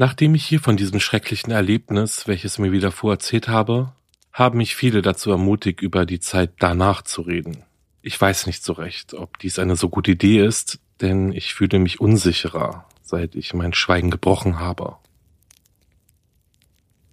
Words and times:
Nachdem 0.00 0.36
ich 0.36 0.46
hier 0.46 0.60
von 0.60 0.76
diesem 0.76 1.00
schrecklichen 1.00 1.50
Erlebnis, 1.50 2.28
welches 2.28 2.58
mir 2.58 2.70
widerfuhr, 2.70 3.14
erzählt 3.14 3.48
habe, 3.48 3.92
haben 4.32 4.58
mich 4.58 4.76
viele 4.76 5.02
dazu 5.02 5.32
ermutigt, 5.32 5.82
über 5.82 6.06
die 6.06 6.20
Zeit 6.20 6.52
danach 6.60 7.02
zu 7.02 7.22
reden. 7.22 7.64
Ich 8.00 8.18
weiß 8.18 8.46
nicht 8.46 8.62
so 8.62 8.74
recht, 8.74 9.14
ob 9.14 9.40
dies 9.40 9.58
eine 9.58 9.74
so 9.74 9.88
gute 9.88 10.12
Idee 10.12 10.38
ist, 10.38 10.78
denn 11.00 11.32
ich 11.32 11.52
fühle 11.52 11.80
mich 11.80 12.00
unsicherer, 12.00 12.86
seit 13.02 13.34
ich 13.34 13.54
mein 13.54 13.74
Schweigen 13.74 14.12
gebrochen 14.12 14.60
habe. 14.60 14.96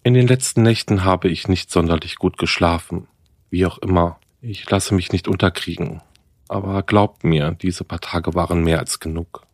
In 0.03 0.13
den 0.13 0.27
letzten 0.27 0.61
Nächten 0.61 1.03
habe 1.03 1.27
ich 1.27 1.47
nicht 1.47 1.71
sonderlich 1.71 2.17
gut 2.17 2.37
geschlafen. 2.37 3.07
Wie 3.49 3.65
auch 3.65 3.79
immer, 3.79 4.19
ich 4.41 4.69
lasse 4.69 4.93
mich 4.93 5.11
nicht 5.11 5.27
unterkriegen. 5.27 6.03
Aber 6.47 6.83
glaubt 6.83 7.23
mir, 7.23 7.57
diese 7.59 7.83
paar 7.83 8.01
Tage 8.01 8.35
waren 8.35 8.63
mehr 8.63 8.77
als 8.77 8.99
genug. 8.99 9.44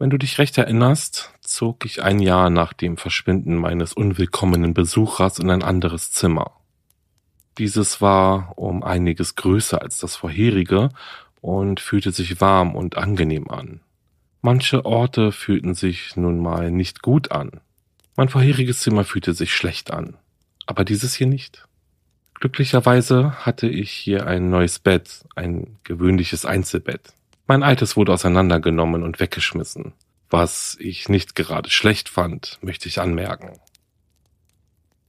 Wenn 0.00 0.10
du 0.10 0.16
dich 0.16 0.38
recht 0.38 0.56
erinnerst, 0.56 1.32
zog 1.40 1.84
ich 1.84 2.04
ein 2.04 2.20
Jahr 2.20 2.50
nach 2.50 2.72
dem 2.72 2.96
Verschwinden 2.96 3.56
meines 3.56 3.92
unwillkommenen 3.92 4.72
Besuchers 4.72 5.40
in 5.40 5.50
ein 5.50 5.64
anderes 5.64 6.12
Zimmer. 6.12 6.52
Dieses 7.58 8.00
war 8.00 8.56
um 8.56 8.84
einiges 8.84 9.34
größer 9.34 9.82
als 9.82 9.98
das 9.98 10.14
vorherige 10.14 10.90
und 11.40 11.80
fühlte 11.80 12.12
sich 12.12 12.40
warm 12.40 12.76
und 12.76 12.96
angenehm 12.96 13.50
an. 13.50 13.80
Manche 14.40 14.86
Orte 14.86 15.32
fühlten 15.32 15.74
sich 15.74 16.14
nun 16.14 16.38
mal 16.38 16.70
nicht 16.70 17.02
gut 17.02 17.32
an. 17.32 17.60
Mein 18.14 18.28
vorheriges 18.28 18.80
Zimmer 18.80 19.02
fühlte 19.02 19.34
sich 19.34 19.52
schlecht 19.52 19.90
an, 19.90 20.16
aber 20.66 20.84
dieses 20.84 21.14
hier 21.14 21.26
nicht. 21.26 21.66
Glücklicherweise 22.34 23.32
hatte 23.44 23.66
ich 23.68 23.90
hier 23.90 24.28
ein 24.28 24.48
neues 24.48 24.78
Bett, 24.78 25.24
ein 25.34 25.76
gewöhnliches 25.82 26.44
Einzelbett. 26.44 27.14
Mein 27.48 27.62
altes 27.62 27.96
wurde 27.96 28.12
auseinandergenommen 28.12 29.02
und 29.02 29.20
weggeschmissen, 29.20 29.94
was 30.28 30.76
ich 30.78 31.08
nicht 31.08 31.34
gerade 31.34 31.70
schlecht 31.70 32.10
fand, 32.10 32.58
möchte 32.60 32.88
ich 32.88 33.00
anmerken. 33.00 33.58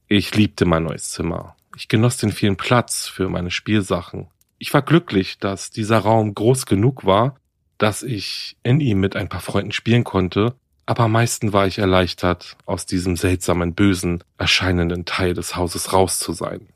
Ich 0.08 0.34
liebte 0.34 0.64
mein 0.64 0.84
neues 0.84 1.10
Zimmer. 1.10 1.54
Ich 1.76 1.88
genoss 1.88 2.16
den 2.16 2.32
vielen 2.32 2.56
Platz 2.56 3.06
für 3.06 3.28
meine 3.28 3.50
Spielsachen. 3.50 4.28
Ich 4.58 4.72
war 4.72 4.80
glücklich, 4.80 5.38
dass 5.38 5.70
dieser 5.70 5.98
Raum 5.98 6.34
groß 6.34 6.64
genug 6.64 7.04
war, 7.04 7.36
dass 7.76 8.02
ich 8.02 8.56
in 8.62 8.80
ihm 8.80 9.00
mit 9.00 9.16
ein 9.16 9.28
paar 9.28 9.42
Freunden 9.42 9.72
spielen 9.72 10.04
konnte, 10.04 10.54
aber 10.86 11.04
am 11.04 11.12
meisten 11.12 11.52
war 11.52 11.66
ich 11.66 11.78
erleichtert, 11.78 12.56
aus 12.64 12.86
diesem 12.86 13.16
seltsamen, 13.16 13.74
bösen, 13.74 14.24
erscheinenden 14.38 15.04
Teil 15.04 15.34
des 15.34 15.56
Hauses 15.56 15.92
raus 15.92 16.18
zu 16.18 16.32
sein. 16.32 16.68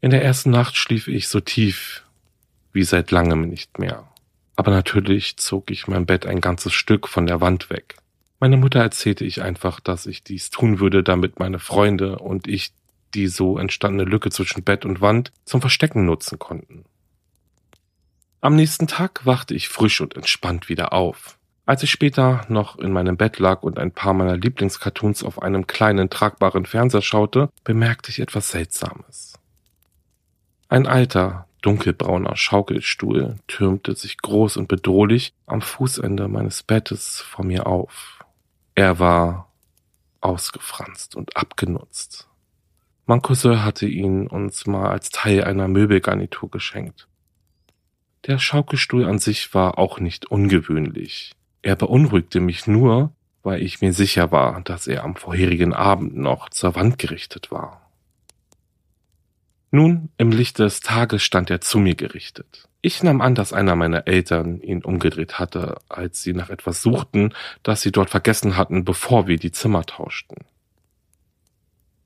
In 0.00 0.10
der 0.10 0.24
ersten 0.24 0.48
Nacht 0.48 0.76
schlief 0.76 1.06
ich 1.06 1.28
so 1.28 1.40
tief, 1.40 2.02
wie 2.72 2.84
seit 2.84 3.10
langem 3.10 3.42
nicht 3.48 3.78
mehr. 3.78 4.08
Aber 4.56 4.70
natürlich 4.70 5.36
zog 5.36 5.70
ich 5.70 5.88
mein 5.88 6.06
Bett 6.06 6.26
ein 6.26 6.40
ganzes 6.40 6.72
Stück 6.72 7.08
von 7.08 7.26
der 7.26 7.40
Wand 7.40 7.70
weg. 7.70 7.96
Meine 8.40 8.56
Mutter 8.56 8.80
erzählte 8.80 9.24
ich 9.24 9.42
einfach, 9.42 9.80
dass 9.80 10.06
ich 10.06 10.22
dies 10.22 10.50
tun 10.50 10.80
würde, 10.80 11.02
damit 11.02 11.38
meine 11.38 11.58
Freunde 11.58 12.18
und 12.18 12.46
ich 12.48 12.72
die 13.14 13.26
so 13.26 13.58
entstandene 13.58 14.08
Lücke 14.08 14.30
zwischen 14.30 14.62
Bett 14.62 14.84
und 14.84 15.00
Wand 15.00 15.32
zum 15.44 15.60
Verstecken 15.60 16.04
nutzen 16.06 16.38
konnten. 16.38 16.84
Am 18.40 18.56
nächsten 18.56 18.86
Tag 18.86 19.26
wachte 19.26 19.54
ich 19.54 19.68
frisch 19.68 20.00
und 20.00 20.16
entspannt 20.16 20.68
wieder 20.68 20.92
auf. 20.92 21.38
Als 21.66 21.82
ich 21.82 21.90
später 21.90 22.44
noch 22.48 22.78
in 22.78 22.90
meinem 22.92 23.16
Bett 23.16 23.38
lag 23.38 23.62
und 23.62 23.78
ein 23.78 23.92
paar 23.92 24.14
meiner 24.14 24.36
Lieblingscartoons 24.36 25.22
auf 25.22 25.42
einem 25.42 25.66
kleinen 25.66 26.08
tragbaren 26.08 26.64
Fernseher 26.64 27.02
schaute, 27.02 27.50
bemerkte 27.64 28.10
ich 28.10 28.20
etwas 28.20 28.50
Seltsames. 28.50 29.34
Ein 30.68 30.86
alter, 30.86 31.46
dunkelbrauner 31.60 32.36
Schaukelstuhl 32.36 33.36
türmte 33.46 33.94
sich 33.94 34.18
groß 34.18 34.56
und 34.56 34.68
bedrohlich 34.68 35.32
am 35.46 35.62
Fußende 35.62 36.28
meines 36.28 36.62
Bettes 36.62 37.20
vor 37.20 37.44
mir 37.44 37.66
auf. 37.66 38.24
Er 38.74 38.98
war 38.98 39.52
ausgefranst 40.20 41.16
und 41.16 41.36
abgenutzt. 41.36 42.28
Mein 43.06 43.22
Cousin 43.22 43.64
hatte 43.64 43.86
ihn 43.86 44.26
uns 44.26 44.66
mal 44.66 44.90
als 44.90 45.10
Teil 45.10 45.44
einer 45.44 45.68
Möbelgarnitur 45.68 46.50
geschenkt. 46.50 47.08
Der 48.26 48.38
Schaukelstuhl 48.38 49.06
an 49.06 49.18
sich 49.18 49.54
war 49.54 49.78
auch 49.78 49.98
nicht 49.98 50.26
ungewöhnlich. 50.26 51.32
Er 51.62 51.76
beunruhigte 51.76 52.40
mich 52.40 52.66
nur, 52.66 53.12
weil 53.42 53.62
ich 53.62 53.80
mir 53.80 53.92
sicher 53.92 54.30
war, 54.30 54.60
dass 54.60 54.86
er 54.86 55.04
am 55.04 55.16
vorherigen 55.16 55.72
Abend 55.72 56.16
noch 56.16 56.50
zur 56.50 56.74
Wand 56.74 56.98
gerichtet 56.98 57.50
war. 57.50 57.89
Nun, 59.70 60.08
im 60.16 60.32
Licht 60.32 60.58
des 60.58 60.80
Tages 60.80 61.22
stand 61.22 61.48
er 61.50 61.60
zu 61.60 61.78
mir 61.78 61.94
gerichtet. 61.94 62.68
Ich 62.82 63.02
nahm 63.02 63.20
an, 63.20 63.34
dass 63.34 63.52
einer 63.52 63.76
meiner 63.76 64.06
Eltern 64.06 64.60
ihn 64.60 64.82
umgedreht 64.82 65.38
hatte, 65.38 65.76
als 65.88 66.22
sie 66.22 66.32
nach 66.32 66.50
etwas 66.50 66.82
suchten, 66.82 67.34
das 67.62 67.82
sie 67.82 67.92
dort 67.92 68.10
vergessen 68.10 68.56
hatten, 68.56 68.84
bevor 68.84 69.26
wir 69.26 69.38
die 69.38 69.52
Zimmer 69.52 69.84
tauschten. 69.84 70.38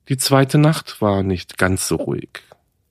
Die 0.08 0.18
zweite 0.18 0.58
Nacht 0.58 1.00
war 1.00 1.22
nicht 1.22 1.56
ganz 1.56 1.88
so 1.88 1.96
ruhig. 1.96 2.42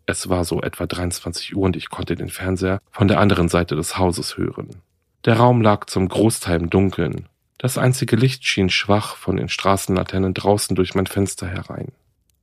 Es 0.06 0.30
war 0.30 0.44
so 0.46 0.62
etwa 0.62 0.88
23 0.88 1.56
Uhr 1.56 1.64
und 1.64 1.76
ich 1.76 1.90
konnte 1.90 2.16
den 2.16 2.30
Fernseher 2.30 2.80
von 2.90 3.08
der 3.08 3.20
anderen 3.20 3.50
Seite 3.50 3.76
des 3.76 3.98
Hauses 3.98 4.38
hören. 4.38 4.82
Der 5.26 5.38
Raum 5.38 5.62
lag 5.62 5.86
zum 5.86 6.10
Großteil 6.10 6.60
im 6.60 6.70
Dunkeln. 6.70 7.28
Das 7.58 7.78
einzige 7.78 8.16
Licht 8.16 8.46
schien 8.46 8.70
schwach 8.70 9.16
von 9.16 9.38
den 9.38 9.48
Straßenlaternen 9.48 10.34
draußen 10.34 10.76
durch 10.76 10.96
mein 10.96 11.06
Fenster 11.06 11.48
herein. 11.48 11.92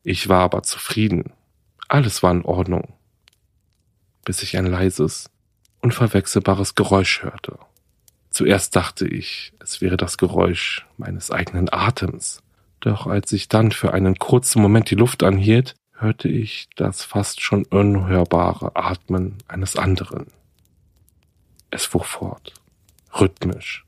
Ich 0.02 0.28
war 0.28 0.41
aber 0.41 0.62
zufrieden, 0.62 1.32
alles 1.90 2.22
war 2.22 2.30
in 2.30 2.44
Ordnung, 2.44 2.94
bis 4.24 4.42
ich 4.42 4.56
ein 4.56 4.66
leises, 4.66 5.28
unverwechselbares 5.80 6.74
Geräusch 6.74 7.22
hörte. 7.22 7.58
Zuerst 8.30 8.76
dachte 8.76 9.08
ich, 9.08 9.52
es 9.58 9.80
wäre 9.80 9.96
das 9.96 10.16
Geräusch 10.16 10.86
meines 10.98 11.32
eigenen 11.32 11.72
Atems, 11.72 12.42
doch 12.78 13.06
als 13.06 13.32
ich 13.32 13.48
dann 13.48 13.72
für 13.72 13.92
einen 13.92 14.16
kurzen 14.16 14.62
Moment 14.62 14.90
die 14.90 14.94
Luft 14.94 15.24
anhielt, 15.24 15.74
hörte 15.92 16.28
ich 16.28 16.68
das 16.76 17.02
fast 17.02 17.41
schon 17.41 17.65
unhörbare 17.65 18.76
Atmen 18.76 19.38
eines 19.48 19.76
anderen. 19.76 20.28
Es 21.70 21.86
fuhr 21.86 22.04
fort, 22.04 22.54
rhythmisch 23.18 23.84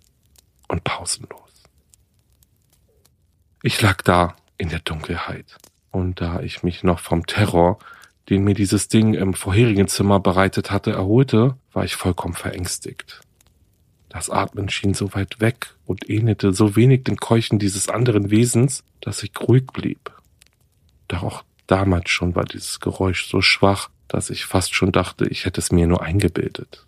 und 0.67 0.83
pausenlos. 0.83 1.63
Ich 3.63 3.81
lag 3.81 4.03
da 4.03 4.37
in 4.59 4.69
der 4.71 4.81
Dunkelheit 4.81 5.57
und 5.93 6.21
da 6.21 6.41
ich 6.41 6.65
mich 6.65 6.83
noch 6.83 6.99
vom 6.99 7.27
Terror, 7.27 7.79
den 8.29 8.43
mir 8.43 8.55
dieses 8.55 8.89
Ding 8.89 9.15
im 9.15 9.35
vorherigen 9.35 9.87
Zimmer 9.89 10.19
bereitet 10.19 10.71
hatte, 10.71 10.91
erholte, 10.91 11.57
war 11.73 11.85
ich 11.85 11.95
vollkommen 11.95 12.35
verängstigt. 12.35 13.21
Das 14.09 14.31
Atmen 14.31 14.69
schien 14.69 14.95
so 14.95 15.15
weit 15.15 15.41
weg 15.41 15.75
und 15.87 16.09
ähnelte 16.11 16.53
so 16.53 16.77
wenig 16.77 17.05
dem 17.05 17.17
Keuchen 17.17 17.59
dieses 17.59 17.89
anderen 17.89 18.31
Wesens, 18.31 18.85
dass 19.01 19.23
ich 19.23 19.33
ruhig 19.41 19.67
blieb. 19.73 20.11
Doch 21.09 21.23
auch 21.23 21.45
damals 21.67 22.11
schon 22.11 22.35
war 22.35 22.45
dieses 22.45 22.81
Geräusch 22.81 23.27
so 23.27 23.41
schwach, 23.41 23.91
dass 24.09 24.31
ich 24.31 24.45
fast 24.45 24.75
schon 24.75 24.93
dachte, 24.93 25.27
ich 25.27 25.45
hätte 25.45 25.61
es 25.61 25.73
mir 25.73 25.87
nur 25.87 26.03
eingebildet. 26.03 26.85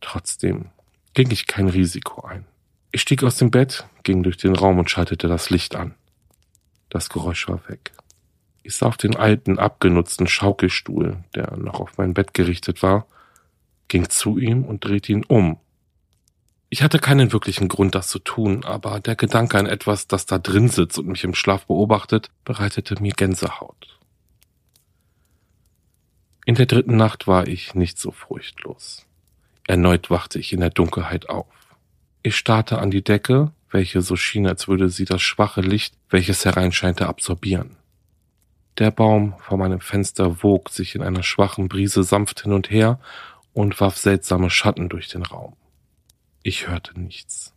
Trotzdem 0.00 0.66
ging 1.14 1.30
ich 1.30 1.46
kein 1.46 1.68
Risiko 1.68 2.26
ein. 2.26 2.44
Ich 2.92 3.00
stieg 3.02 3.22
aus 3.22 3.36
dem 3.36 3.50
Bett, 3.50 3.86
ging 4.02 4.22
durch 4.22 4.36
den 4.36 4.54
Raum 4.54 4.78
und 4.78 4.90
schaltete 4.90 5.28
das 5.28 5.50
Licht 5.50 5.76
an. 5.76 5.94
Das 6.88 7.08
Geräusch 7.08 7.48
war 7.48 7.68
weg. 7.68 7.92
Ich 8.62 8.76
sah 8.76 8.86
auf 8.86 8.96
den 8.96 9.16
alten, 9.16 9.58
abgenutzten 9.58 10.26
Schaukelstuhl, 10.26 11.22
der 11.34 11.56
noch 11.56 11.80
auf 11.80 11.98
mein 11.98 12.14
Bett 12.14 12.34
gerichtet 12.34 12.82
war, 12.82 13.06
ging 13.88 14.08
zu 14.08 14.38
ihm 14.38 14.64
und 14.64 14.84
drehte 14.84 15.12
ihn 15.12 15.24
um. 15.24 15.58
Ich 16.68 16.82
hatte 16.82 16.98
keinen 16.98 17.32
wirklichen 17.32 17.68
Grund, 17.68 17.94
das 17.94 18.08
zu 18.08 18.18
tun, 18.18 18.64
aber 18.64 18.98
der 18.98 19.14
Gedanke 19.14 19.56
an 19.56 19.66
etwas, 19.66 20.08
das 20.08 20.26
da 20.26 20.38
drin 20.38 20.68
sitzt 20.68 20.98
und 20.98 21.06
mich 21.06 21.22
im 21.22 21.34
Schlaf 21.34 21.66
beobachtet, 21.66 22.30
bereitete 22.44 23.00
mir 23.00 23.12
Gänsehaut. 23.12 23.98
In 26.44 26.56
der 26.56 26.66
dritten 26.66 26.96
Nacht 26.96 27.26
war 27.26 27.46
ich 27.46 27.74
nicht 27.74 27.98
so 27.98 28.10
furchtlos. 28.10 29.06
Erneut 29.66 30.10
wachte 30.10 30.38
ich 30.38 30.52
in 30.52 30.60
der 30.60 30.70
Dunkelheit 30.70 31.28
auf. 31.28 31.46
Ich 32.26 32.34
starrte 32.34 32.80
an 32.80 32.90
die 32.90 33.04
Decke, 33.04 33.52
welche 33.70 34.02
so 34.02 34.16
schien, 34.16 34.48
als 34.48 34.66
würde 34.66 34.88
sie 34.88 35.04
das 35.04 35.22
schwache 35.22 35.60
Licht, 35.60 35.94
welches 36.10 36.44
hereinscheinte, 36.44 37.06
absorbieren. 37.06 37.76
Der 38.78 38.90
Baum 38.90 39.34
vor 39.38 39.58
meinem 39.58 39.78
Fenster 39.78 40.42
wog 40.42 40.70
sich 40.70 40.96
in 40.96 41.02
einer 41.02 41.22
schwachen 41.22 41.68
Brise 41.68 42.02
sanft 42.02 42.42
hin 42.42 42.52
und 42.52 42.68
her 42.68 42.98
und 43.52 43.80
warf 43.80 43.96
seltsame 43.96 44.50
Schatten 44.50 44.88
durch 44.88 45.06
den 45.06 45.22
Raum. 45.22 45.54
Ich 46.42 46.66
hörte 46.66 46.98
nichts, 46.98 47.54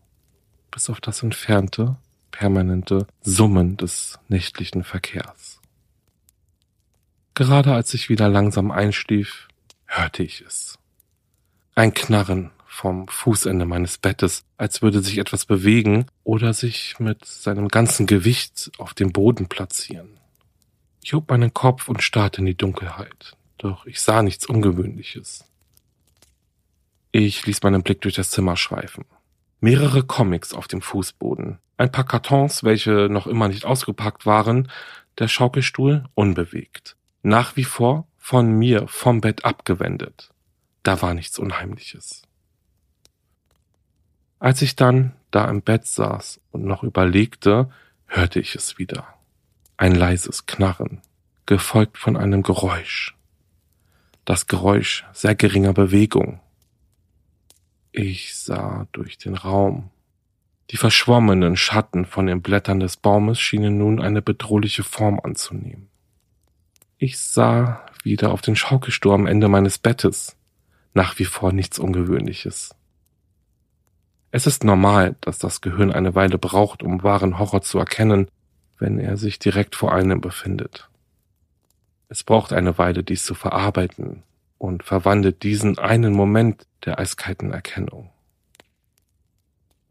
bis 0.69 0.91
auf 0.91 1.01
das 1.01 1.23
entfernte, 1.23 1.95
permanente 2.29 3.07
Summen 3.21 3.75
des 3.75 4.19
nächtlichen 4.27 4.83
Verkehrs. 4.83 5.59
Gerade 7.33 7.73
als 7.73 7.95
ich 7.95 8.07
wieder 8.07 8.29
langsam 8.29 8.69
einschlief, 8.69 9.47
hörte 9.87 10.21
ich 10.21 10.41
es. 10.41 10.77
Ein 11.73 11.95
Knarren 11.95 12.51
vom 12.79 13.09
Fußende 13.09 13.65
meines 13.65 13.97
Bettes, 13.97 14.45
als 14.55 14.81
würde 14.81 15.01
sich 15.01 15.17
etwas 15.17 15.45
bewegen 15.45 16.05
oder 16.23 16.53
sich 16.53 16.97
mit 16.97 17.25
seinem 17.25 17.67
ganzen 17.67 18.05
Gewicht 18.05 18.71
auf 18.77 18.93
dem 18.93 19.11
Boden 19.11 19.49
platzieren. 19.49 20.17
Ich 21.03 21.13
hob 21.13 21.29
meinen 21.29 21.53
Kopf 21.53 21.89
und 21.89 22.01
starrte 22.01 22.39
in 22.39 22.45
die 22.45 22.55
Dunkelheit, 22.55 23.35
doch 23.57 23.85
ich 23.85 23.99
sah 23.99 24.23
nichts 24.23 24.45
Ungewöhnliches. 24.45 25.43
Ich 27.11 27.45
ließ 27.45 27.63
meinen 27.63 27.83
Blick 27.83 27.99
durch 27.99 28.15
das 28.15 28.31
Zimmer 28.31 28.55
schweifen. 28.55 29.03
Mehrere 29.59 30.03
Comics 30.03 30.53
auf 30.53 30.69
dem 30.69 30.81
Fußboden, 30.81 31.59
ein 31.75 31.91
paar 31.91 32.05
Kartons, 32.05 32.63
welche 32.63 33.09
noch 33.09 33.27
immer 33.27 33.49
nicht 33.49 33.65
ausgepackt 33.65 34.25
waren, 34.25 34.71
der 35.17 35.27
Schaukelstuhl 35.27 36.05
unbewegt. 36.13 36.95
Nach 37.23 37.57
wie 37.57 37.65
vor 37.65 38.07
von 38.17 38.57
mir 38.57 38.87
vom 38.87 39.19
Bett 39.19 39.43
abgewendet. 39.43 40.29
Da 40.83 41.01
war 41.01 41.13
nichts 41.13 41.37
Unheimliches. 41.39 42.23
Als 44.39 44.61
ich 44.61 44.75
dann 44.75 45.13
da 45.31 45.45
im 45.49 45.61
Bett 45.61 45.85
saß 45.85 46.39
und 46.51 46.65
noch 46.65 46.83
überlegte, 46.83 47.69
hörte 48.07 48.39
ich 48.39 48.55
es 48.55 48.77
wieder 48.77 49.19
ein 49.79 49.95
leises 49.95 50.45
Knarren, 50.45 51.01
gefolgt 51.45 51.97
von 51.97 52.17
einem 52.17 52.43
Geräusch. 52.43 53.15
Das 54.25 54.47
Geräusch 54.47 55.05
sehr 55.13 55.35
geringer 55.35 55.71
Bewegung. 55.71 56.41
Ich 57.93 58.35
sah 58.35 58.87
durch 58.91 59.17
den 59.17 59.35
Raum. 59.35 59.89
Die 60.69 60.77
verschwommenen 60.77 61.55
Schatten 61.55 62.05
von 62.05 62.25
den 62.25 62.41
Blättern 62.41 62.81
des 62.81 62.97
Baumes 62.97 63.39
schienen 63.39 63.77
nun 63.77 64.01
eine 64.01 64.21
bedrohliche 64.21 64.83
Form 64.83 65.17
anzunehmen. 65.23 65.87
Ich 66.97 67.17
sah 67.17 67.85
wieder 68.03 68.31
auf 68.33 68.41
den 68.41 68.57
Schaukelstuhl 68.57 69.13
am 69.13 69.27
Ende 69.27 69.47
meines 69.47 69.77
Bettes. 69.77 70.35
Nach 70.93 71.17
wie 71.19 71.25
vor 71.25 71.53
nichts 71.53 71.79
Ungewöhnliches. 71.79 72.75
Es 74.31 74.45
ist 74.45 74.63
normal, 74.63 75.15
dass 75.21 75.39
das 75.39 75.61
Gehirn 75.61 75.91
eine 75.91 76.13
Weile 76.13 76.37
braucht, 76.37 76.83
um 76.83 77.03
wahren 77.03 77.39
Horror 77.39 77.61
zu 77.61 77.79
erkennen, 77.79 78.27
wenn 78.77 78.99
er 78.99 79.17
sich 79.17 79.39
direkt 79.39 79.75
vor 79.75 79.93
einem 79.93 80.21
befindet. 80.21 80.89
Es 82.09 82.23
braucht 82.23 82.53
eine 82.53 82.77
Weile, 82.77 83.03
dies 83.03 83.23
zu 83.23 83.35
verarbeiten 83.35 84.23
und 84.57 84.83
verwandelt 84.83 85.43
diesen 85.43 85.77
einen 85.77 86.13
Moment 86.13 86.67
der 86.85 86.99
eiskalten 86.99 87.51
Erkennung. 87.51 88.09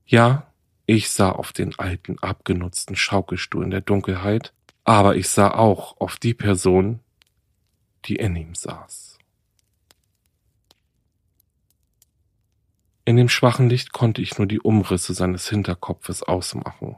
Ja, 0.07 0.47
ich 0.87 1.11
sah 1.11 1.31
auf 1.31 1.53
den 1.53 1.79
alten, 1.79 2.19
abgenutzten 2.21 2.97
Schaukelstuhl 2.97 3.65
in 3.65 3.71
der 3.71 3.83
Dunkelheit, 3.83 4.53
aber 4.85 5.17
ich 5.17 5.29
sah 5.29 5.51
auch 5.51 6.01
auf 6.01 6.17
die 6.17 6.35
Person, 6.35 7.01
die 8.07 8.17
in 8.17 8.35
ihm 8.37 8.55
saß. 8.55 9.08
In 13.09 13.17
dem 13.17 13.31
schwachen 13.31 13.71
Licht 13.71 13.95
konnte 13.95 14.21
ich 14.21 14.37
nur 14.37 14.47
die 14.47 14.61
Umrisse 14.61 15.15
seines 15.15 15.49
Hinterkopfes 15.49 16.23
ausmachen. 16.23 16.97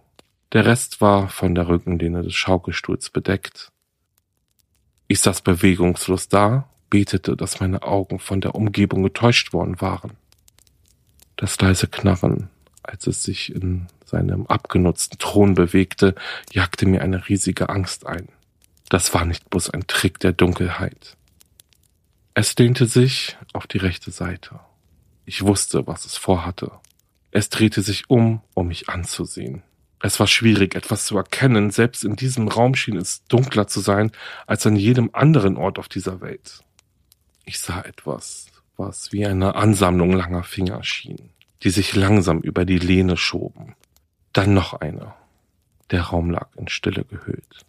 Der 0.53 0.67
Rest 0.67 1.01
war 1.01 1.29
von 1.29 1.55
der 1.55 1.69
Rückenlehne 1.69 2.25
des 2.25 2.35
Schaukelstuhls 2.35 3.11
bedeckt. 3.11 3.71
Ich 5.07 5.21
saß 5.21 5.43
bewegungslos 5.43 6.29
da, 6.29 6.69
betete, 6.91 7.37
dass 7.37 7.61
meine 7.61 7.83
Augen 7.83 8.19
von 8.19 8.41
der 8.41 8.57
Umgebung 8.57 9.05
getäuscht 9.05 9.53
worden 9.53 9.81
waren. 9.81 10.15
Das 11.37 11.61
leise 11.61 11.87
Knarren, 11.87 12.51
als 12.83 13.07
es 13.07 13.23
sich 13.23 13.55
in 13.55 13.87
seinem 14.05 14.49
abgenutzten 14.49 15.21
Thron 15.21 15.55
bewegte, 15.55 16.17
jagte 16.51 16.87
mir 16.87 17.03
eine 17.03 17.29
riesige 17.29 17.69
Angst 17.69 18.05
ein. 18.05 18.27
Das 18.89 19.15
war 19.15 19.25
nicht 19.25 19.49
bloß 19.49 19.71
ein 19.71 19.87
Trick 19.87 20.19
der 20.19 20.33
Dunkelheit. 20.33 21.17
Es 22.35 22.57
lehnte 22.57 22.87
sich 22.87 23.37
auf 23.53 23.69
die 23.69 23.79
rechte 23.79 24.11
Seite. 24.11 24.59
Ich 25.25 25.45
wusste, 25.45 25.87
was 25.87 26.05
es 26.05 26.17
vorhatte. 26.17 26.73
Es 27.31 27.49
drehte 27.49 27.83
sich 27.83 28.11
um, 28.11 28.43
um 28.55 28.69
mich 28.69 28.89
anzusehen. 28.89 29.63
Es 30.03 30.19
war 30.19 30.27
schwierig, 30.27 30.75
etwas 30.75 31.05
zu 31.05 31.17
erkennen. 31.17 31.71
Selbst 31.71 32.05
in 32.05 32.17
diesem 32.17 32.49
Raum 32.49 32.75
schien 32.75 32.97
es 32.97 33.25
dunkler 33.27 33.67
zu 33.67 33.81
sein 33.81 34.11
als 34.47 34.67
an 34.67 34.77
jedem 34.77 35.11
anderen 35.13 35.57
Ort 35.57 35.79
auf 35.79 35.89
dieser 35.89 36.21
Welt. 36.21 36.65
Ich 37.45 37.59
sah 37.59 37.83
etwas, 37.83 38.47
was 38.77 39.13
wie 39.13 39.27
eine 39.27 39.55
Ansammlung 39.55 40.13
langer 40.13 40.43
Finger 40.43 40.83
schien, 40.83 41.31
die 41.63 41.71
sich 41.71 41.95
langsam 41.95 42.41
über 42.41 42.65
die 42.65 42.79
Lehne 42.79 43.17
schoben. 43.17 43.75
Dann 44.33 44.55
noch 44.55 44.75
eine. 44.75 45.15
Der 45.91 46.03
Raum 46.03 46.31
lag 46.31 46.49
in 46.57 46.69
Stille 46.69 47.05
gehüllt. 47.05 47.67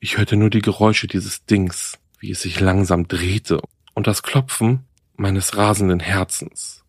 Ich 0.00 0.18
hörte 0.18 0.36
nur 0.36 0.50
die 0.50 0.62
Geräusche 0.62 1.06
dieses 1.06 1.44
Dings, 1.46 1.98
wie 2.18 2.32
es 2.32 2.42
sich 2.42 2.60
langsam 2.60 3.08
drehte 3.08 3.60
und 3.94 4.06
das 4.06 4.22
Klopfen 4.22 4.84
meines 5.22 5.56
rasenden 5.56 6.00
Herzens. 6.00 6.84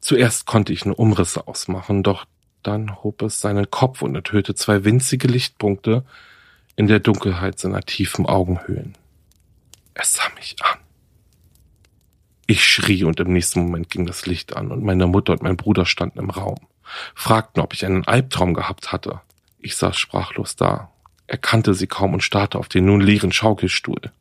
Zuerst 0.00 0.46
konnte 0.46 0.72
ich 0.72 0.84
nur 0.84 0.98
Umrisse 0.98 1.48
ausmachen, 1.48 2.02
doch 2.02 2.26
dann 2.62 3.02
hob 3.02 3.22
es 3.22 3.40
seinen 3.40 3.70
Kopf 3.70 4.02
und 4.02 4.14
enthüllte 4.14 4.54
zwei 4.54 4.84
winzige 4.84 5.28
Lichtpunkte 5.28 6.04
in 6.76 6.86
der 6.86 7.00
Dunkelheit 7.00 7.58
seiner 7.58 7.80
tiefen 7.80 8.26
Augenhöhlen. 8.26 8.96
Es 9.94 10.14
sah 10.14 10.28
mich 10.36 10.56
an. 10.62 10.78
Ich 12.46 12.64
schrie 12.66 13.02
und 13.04 13.18
im 13.18 13.32
nächsten 13.32 13.62
Moment 13.62 13.90
ging 13.90 14.06
das 14.06 14.26
Licht 14.26 14.54
an 14.54 14.70
und 14.70 14.84
meine 14.84 15.06
Mutter 15.06 15.32
und 15.32 15.42
mein 15.42 15.56
Bruder 15.56 15.86
standen 15.86 16.18
im 16.18 16.30
Raum, 16.30 16.58
fragten, 17.14 17.62
ob 17.62 17.72
ich 17.72 17.84
einen 17.84 18.04
Albtraum 18.04 18.54
gehabt 18.54 18.92
hatte. 18.92 19.22
Ich 19.58 19.74
saß 19.76 19.96
sprachlos 19.96 20.54
da, 20.54 20.92
erkannte 21.26 21.74
sie 21.74 21.86
kaum 21.86 22.14
und 22.14 22.22
starrte 22.22 22.58
auf 22.58 22.68
den 22.68 22.84
nun 22.84 23.00
leeren 23.00 23.32
Schaukelstuhl. 23.32 24.12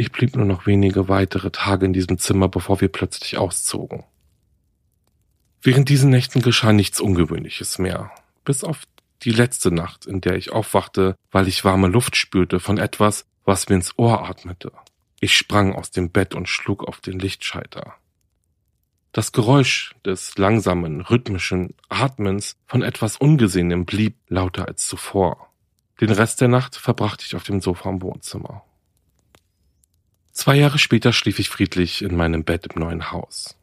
Ich 0.00 0.12
blieb 0.12 0.34
nur 0.34 0.46
noch 0.46 0.64
wenige 0.64 1.10
weitere 1.10 1.50
Tage 1.50 1.84
in 1.84 1.92
diesem 1.92 2.16
Zimmer, 2.16 2.48
bevor 2.48 2.80
wir 2.80 2.88
plötzlich 2.88 3.36
auszogen. 3.36 4.04
Während 5.60 5.90
diesen 5.90 6.08
Nächten 6.08 6.40
geschah 6.40 6.72
nichts 6.72 7.02
Ungewöhnliches 7.02 7.78
mehr, 7.78 8.10
bis 8.46 8.64
auf 8.64 8.84
die 9.24 9.30
letzte 9.30 9.70
Nacht, 9.70 10.06
in 10.06 10.22
der 10.22 10.36
ich 10.36 10.52
aufwachte, 10.52 11.16
weil 11.30 11.48
ich 11.48 11.66
warme 11.66 11.88
Luft 11.88 12.16
spürte 12.16 12.60
von 12.60 12.78
etwas, 12.78 13.26
was 13.44 13.68
mir 13.68 13.74
ins 13.74 13.98
Ohr 13.98 14.26
atmete. 14.26 14.72
Ich 15.20 15.36
sprang 15.36 15.74
aus 15.74 15.90
dem 15.90 16.08
Bett 16.08 16.34
und 16.34 16.48
schlug 16.48 16.88
auf 16.88 17.02
den 17.02 17.18
Lichtschalter. 17.18 17.92
Das 19.12 19.32
Geräusch 19.32 19.94
des 20.06 20.38
langsamen, 20.38 21.02
rhythmischen 21.02 21.74
Atmens 21.90 22.56
von 22.64 22.80
etwas 22.80 23.18
Ungesehenem 23.18 23.84
blieb 23.84 24.16
lauter 24.28 24.66
als 24.66 24.86
zuvor. 24.86 25.52
Den 26.00 26.10
Rest 26.10 26.40
der 26.40 26.48
Nacht 26.48 26.76
verbrachte 26.76 27.26
ich 27.26 27.36
auf 27.36 27.42
dem 27.42 27.60
Sofa 27.60 27.90
im 27.90 28.00
Wohnzimmer. 28.00 28.64
Zwei 30.40 30.56
Jahre 30.56 30.78
später 30.78 31.12
schlief 31.12 31.38
ich 31.38 31.50
friedlich 31.50 32.00
in 32.00 32.16
meinem 32.16 32.44
Bett 32.44 32.68
im 32.68 32.80
neuen 32.80 33.12
Haus. 33.12 33.58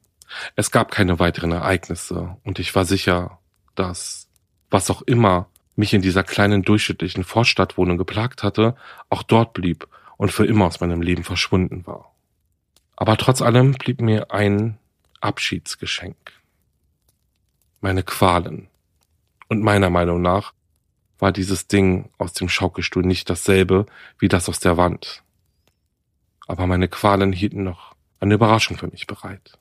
Es 0.55 0.69
gab 0.69 0.91
keine 0.91 1.17
weiteren 1.17 1.51
Ereignisse 1.51 2.37
und 2.43 2.59
ich 2.59 2.75
war 2.75 2.85
sicher, 2.85 3.39
dass 3.73 4.29
was 4.69 4.91
auch 4.91 5.01
immer 5.01 5.49
mich 5.75 5.95
in 5.95 6.03
dieser 6.03 6.21
kleinen 6.21 6.61
durchschnittlichen 6.61 7.23
Vorstadtwohnung 7.23 7.97
geplagt 7.97 8.43
hatte, 8.43 8.75
auch 9.09 9.23
dort 9.23 9.53
blieb 9.53 9.87
und 10.17 10.31
für 10.31 10.45
immer 10.45 10.65
aus 10.65 10.79
meinem 10.79 11.01
Leben 11.01 11.23
verschwunden 11.23 11.87
war. 11.87 12.13
Aber 12.95 13.17
trotz 13.17 13.41
allem 13.41 13.71
blieb 13.71 13.99
mir 13.99 14.29
ein 14.29 14.77
Abschiedsgeschenk. 15.19 16.31
Meine 17.81 18.03
Qualen. 18.03 18.67
Und 19.47 19.63
meiner 19.63 19.89
Meinung 19.89 20.21
nach 20.21 20.53
war 21.17 21.31
dieses 21.31 21.65
Ding 21.65 22.11
aus 22.19 22.33
dem 22.33 22.49
Schaukelstuhl 22.49 23.01
nicht 23.01 23.31
dasselbe 23.31 23.87
wie 24.19 24.27
das 24.27 24.47
aus 24.47 24.59
der 24.59 24.77
Wand. 24.77 25.23
Aber 26.47 26.65
meine 26.65 26.87
Qualen 26.87 27.33
hielten 27.33 27.63
noch 27.63 27.95
eine 28.19 28.33
Überraschung 28.33 28.77
für 28.77 28.87
mich 28.87 29.05
bereit. 29.05 29.57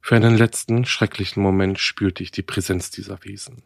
Für 0.00 0.16
einen 0.16 0.36
letzten 0.36 0.84
schrecklichen 0.84 1.42
Moment 1.42 1.78
spürte 1.78 2.22
ich 2.22 2.30
die 2.30 2.42
Präsenz 2.42 2.90
dieser 2.90 3.24
Wesen. 3.24 3.62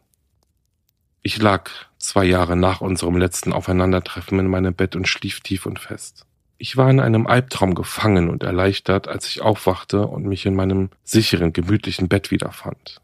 Ich 1.21 1.37
lag 1.37 1.69
zwei 1.97 2.23
Jahre 2.23 2.55
nach 2.55 2.79
unserem 2.79 3.17
letzten 3.17 3.51
Aufeinandertreffen 3.51 4.39
in 4.39 4.47
meinem 4.47 4.73
Bett 4.73 4.95
und 4.95 5.07
schlief 5.07 5.41
tief 5.41 5.65
und 5.65 5.79
fest. 5.79 6.25
Ich 6.57 6.77
war 6.77 6.89
in 6.89 7.01
einem 7.01 7.27
Albtraum 7.27 7.75
gefangen 7.75 8.29
und 8.29 8.43
erleichtert, 8.43 9.07
als 9.09 9.27
ich 9.27 9.41
aufwachte 9.41 10.07
und 10.07 10.25
mich 10.25 10.45
in 10.45 10.55
meinem 10.55 10.89
sicheren, 11.03 11.51
gemütlichen 11.51 12.07
Bett 12.07 12.31
wiederfand. 12.31 13.01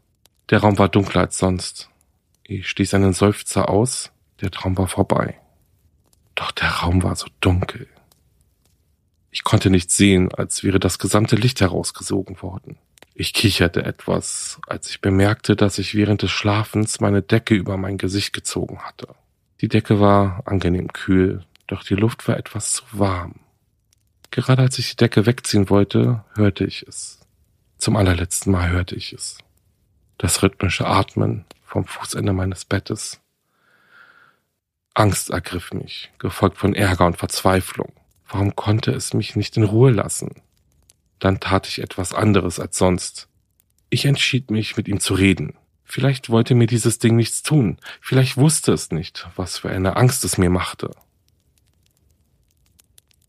Der 0.50 0.60
Raum 0.60 0.78
war 0.78 0.88
dunkler 0.88 1.22
als 1.22 1.38
sonst. 1.38 1.90
Ich 2.42 2.68
stieß 2.68 2.94
einen 2.94 3.12
Seufzer 3.12 3.68
aus, 3.68 4.12
der 4.40 4.50
Traum 4.50 4.78
war 4.78 4.88
vorbei. 4.88 5.40
Doch 6.34 6.52
der 6.52 6.68
Raum 6.68 7.02
war 7.02 7.16
so 7.16 7.26
dunkel. 7.40 7.88
Ich 9.36 9.44
konnte 9.44 9.68
nichts 9.68 9.94
sehen, 9.98 10.34
als 10.34 10.64
wäre 10.64 10.80
das 10.80 10.98
gesamte 10.98 11.36
Licht 11.36 11.60
herausgesogen 11.60 12.40
worden. 12.40 12.78
Ich 13.14 13.34
kicherte 13.34 13.84
etwas, 13.84 14.58
als 14.66 14.88
ich 14.88 15.02
bemerkte, 15.02 15.56
dass 15.56 15.76
ich 15.76 15.94
während 15.94 16.22
des 16.22 16.30
Schlafens 16.30 17.00
meine 17.00 17.20
Decke 17.20 17.54
über 17.54 17.76
mein 17.76 17.98
Gesicht 17.98 18.32
gezogen 18.32 18.78
hatte. 18.78 19.08
Die 19.60 19.68
Decke 19.68 20.00
war 20.00 20.40
angenehm 20.46 20.90
kühl, 20.90 21.44
doch 21.66 21.84
die 21.84 21.96
Luft 21.96 22.26
war 22.28 22.38
etwas 22.38 22.72
zu 22.72 22.84
warm. 22.92 23.34
Gerade 24.30 24.62
als 24.62 24.78
ich 24.78 24.88
die 24.88 24.96
Decke 24.96 25.26
wegziehen 25.26 25.68
wollte, 25.68 26.24
hörte 26.34 26.64
ich 26.64 26.86
es. 26.88 27.20
Zum 27.76 27.96
allerletzten 27.96 28.50
Mal 28.50 28.70
hörte 28.70 28.94
ich 28.96 29.12
es. 29.12 29.36
Das 30.16 30.42
rhythmische 30.42 30.86
Atmen 30.86 31.44
vom 31.62 31.84
Fußende 31.84 32.32
meines 32.32 32.64
Bettes. 32.64 33.20
Angst 34.94 35.28
ergriff 35.28 35.74
mich, 35.74 36.10
gefolgt 36.18 36.56
von 36.56 36.72
Ärger 36.72 37.04
und 37.04 37.18
Verzweiflung. 37.18 37.92
Warum 38.28 38.56
konnte 38.56 38.92
es 38.92 39.14
mich 39.14 39.36
nicht 39.36 39.56
in 39.56 39.64
Ruhe 39.64 39.90
lassen? 39.90 40.42
Dann 41.18 41.40
tat 41.40 41.68
ich 41.68 41.80
etwas 41.80 42.12
anderes 42.12 42.60
als 42.60 42.76
sonst. 42.76 43.28
Ich 43.88 44.04
entschied 44.04 44.50
mich, 44.50 44.76
mit 44.76 44.88
ihm 44.88 45.00
zu 45.00 45.14
reden. 45.14 45.54
Vielleicht 45.84 46.30
wollte 46.30 46.54
mir 46.54 46.66
dieses 46.66 46.98
Ding 46.98 47.14
nichts 47.16 47.42
tun. 47.42 47.78
Vielleicht 48.00 48.36
wusste 48.36 48.72
es 48.72 48.90
nicht, 48.90 49.28
was 49.36 49.58
für 49.58 49.70
eine 49.70 49.96
Angst 49.96 50.24
es 50.24 50.36
mir 50.36 50.50
machte. 50.50 50.90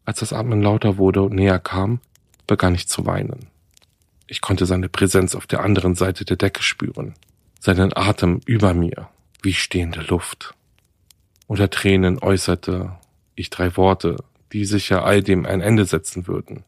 Als 0.06 0.20
das 0.20 0.34
Atmen 0.34 0.62
lauter 0.62 0.98
wurde 0.98 1.22
und 1.22 1.36
näher 1.36 1.60
kam, 1.60 2.02
begann 2.48 2.74
ich 2.74 2.88
zu 2.88 3.06
weinen. 3.06 3.48
Ich 4.26 4.42
konnte 4.42 4.66
seine 4.66 4.90
Präsenz 4.90 5.36
auf 5.36 5.48
der 5.48 5.62
anderen 5.62 5.96
Seite 5.96 6.26
der 6.26 6.38
Decke 6.38 6.64
spüren, 6.64 7.14
seinen 7.60 7.96
Atem 7.96 8.42
über 8.46 8.74
mir, 8.74 9.10
wie 9.42 9.54
stehende 9.54 10.02
Luft. 10.02 10.56
Unter 11.46 11.70
Tränen 11.70 12.20
äußerte 12.20 12.98
ich 13.36 13.50
drei 13.50 13.78
Worte, 13.78 14.18
die 14.54 14.66
sicher 14.66 15.04
all 15.04 15.22
dem 15.22 15.46
ein 15.46 15.62
Ende 15.62 15.86
setzen 15.86 16.28
würden. 16.28 16.64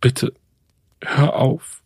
Bitte, 0.00 0.34
hör 1.00 1.34
auf. 1.34 1.82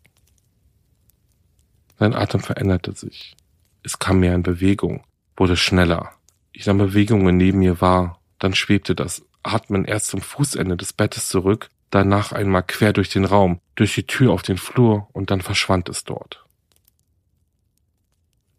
Sein 1.98 2.14
Atem 2.14 2.40
veränderte 2.40 2.92
sich. 2.92 3.36
Es 3.82 3.98
kam 3.98 4.20
mehr 4.20 4.34
in 4.34 4.42
Bewegung, 4.42 5.04
wurde 5.36 5.56
schneller. 5.56 6.12
Ich 6.52 6.66
nahm 6.66 6.78
Bewegungen 6.78 7.36
neben 7.36 7.60
mir 7.60 7.80
wahr, 7.80 8.20
dann 8.38 8.54
schwebte 8.54 8.94
das 8.94 9.22
Atmen 9.42 9.84
erst 9.84 10.08
zum 10.08 10.20
Fußende 10.20 10.76
des 10.76 10.92
Bettes 10.92 11.28
zurück, 11.28 11.68
danach 11.90 12.32
einmal 12.32 12.62
quer 12.62 12.92
durch 12.92 13.10
den 13.10 13.24
Raum, 13.24 13.60
durch 13.74 13.94
die 13.94 14.06
Tür 14.06 14.32
auf 14.32 14.42
den 14.42 14.58
Flur 14.58 15.08
und 15.12 15.30
dann 15.30 15.40
verschwand 15.40 15.88
es 15.88 16.04
dort. 16.04 16.44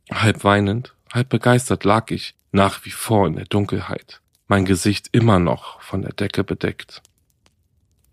Halb 0.10 0.44
weinend, 0.44 0.96
halb 1.12 1.30
begeistert 1.30 1.84
lag 1.84 2.10
ich 2.12 2.36
nach 2.51 2.86
wie 2.86 2.92
vor 2.92 3.27
in 3.27 3.36
der 3.36 3.46
Dunkelheit, 3.46 4.22
mein 4.48 4.66
Gesicht 4.66 5.10
immer 5.12 5.39
noch 5.39 5.82
von 5.82 6.01
der 6.01 6.13
Decke 6.13 6.44
bedeckt. 6.44 7.01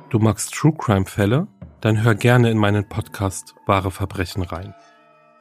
Du 0.09 0.19
magst 0.19 0.53
True 0.53 0.75
Crime 0.77 1.05
Fälle? 1.05 1.47
Dann 1.83 2.01
hör 2.01 2.15
gerne 2.15 2.49
in 2.49 2.57
meinen 2.57 2.87
Podcast 2.87 3.55
Wahre 3.65 3.91
Verbrechen 3.91 4.41
rein. 4.41 4.73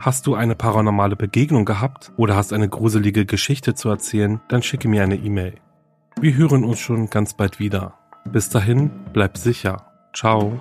Hast 0.01 0.27
du 0.27 0.35
eine 0.35 0.57
paranormale 0.57 1.15
Begegnung 1.15 1.65
gehabt 1.65 2.11
oder 2.17 2.35
hast 2.35 2.53
eine 2.53 2.69
gruselige 2.69 3.27
Geschichte 3.27 3.77
zu 3.77 3.89
erzählen, 3.89 4.41
dann 4.49 4.65
schicke 4.65 4.89
mir 4.89 5.05
eine 5.05 5.15
E-Mail. 5.15 5.55
Wir 6.21 6.35
hören 6.35 6.65
uns 6.65 6.81
schon 6.81 7.09
ganz 7.11 7.35
bald 7.35 7.61
wieder. 7.61 7.95
Bis 8.25 8.49
dahin, 8.49 8.91
bleib 9.13 9.39
sicher. 9.39 9.87
Ciao. 10.13 10.61